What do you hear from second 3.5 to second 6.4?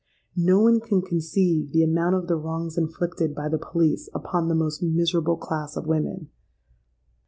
police upon the most miserable class of women!